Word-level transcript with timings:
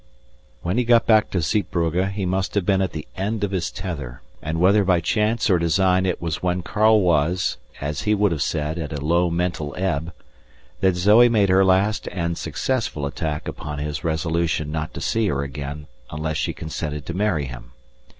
When 0.63 0.79
he 0.79 0.83
got 0.83 1.05
back 1.05 1.29
to 1.29 1.41
Zeebrugge 1.41 2.13
he 2.13 2.25
must 2.25 2.55
have 2.55 2.65
been 2.65 2.81
at 2.81 2.91
the 2.93 3.07
end 3.15 3.43
of 3.43 3.51
his 3.51 3.69
tether, 3.69 4.23
and 4.41 4.59
whether 4.59 4.83
by 4.83 4.99
chance 4.99 5.47
or 5.47 5.59
design 5.59 6.07
it 6.07 6.19
was 6.19 6.41
when 6.41 6.63
Karl 6.63 7.01
was, 7.01 7.57
as 7.79 8.01
he 8.01 8.15
would 8.15 8.31
have 8.31 8.41
said, 8.41 8.79
"at 8.79 8.91
a 8.93 8.99
low 8.99 9.29
mental 9.29 9.75
ebb" 9.77 10.11
that 10.79 10.95
Zoe 10.95 11.29
made 11.29 11.49
her 11.49 11.63
last 11.63 12.07
and 12.11 12.35
successful 12.35 13.05
attack 13.05 13.47
upon 13.47 13.77
his 13.77 14.03
resolution 14.03 14.71
not 14.71 14.91
to 14.95 15.01
see 15.01 15.27
her 15.27 15.43
again 15.43 15.85
unless 16.09 16.37
she 16.37 16.51
consented 16.51 17.05
to 17.05 17.13
marry 17.13 17.45
him. 17.45 17.71